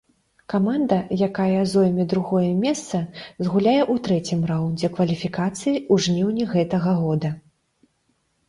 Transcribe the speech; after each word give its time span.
Каманда, 0.51 0.97
якая 1.27 1.59
зойме 1.73 2.05
другое 2.13 2.47
месца, 2.63 3.01
згуляе 3.45 3.75
ў 3.93 3.95
трэцім 4.07 4.39
раўндзе 4.53 4.87
кваліфікацыі 4.97 5.73
ў 5.73 6.07
жніўні 6.07 6.43
гэтага 6.55 6.91
года. 7.05 7.29